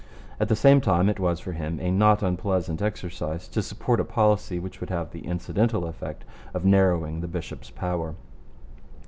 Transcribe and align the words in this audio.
At 0.39 0.49
the 0.49 0.55
same 0.55 0.81
time, 0.81 1.09
it 1.09 1.19
was 1.19 1.39
for 1.39 1.51
him 1.51 1.79
a 1.79 1.91
not 1.91 2.23
unpleasant 2.23 2.81
exercise 2.81 3.47
to 3.49 3.61
support 3.61 3.99
a 3.99 4.03
policy 4.03 4.57
which 4.57 4.79
would 4.79 4.89
have 4.89 5.11
the 5.11 5.27
incidental 5.27 5.85
effect 5.85 6.25
of 6.55 6.65
narrowing 6.65 7.21
the 7.21 7.27
bishop's 7.27 7.69
power. 7.69 8.15